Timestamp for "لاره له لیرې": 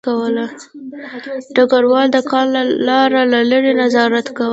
2.87-3.73